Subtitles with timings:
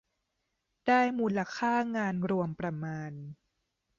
[0.87, 3.11] ได้มูลค่างานรวมประมาณ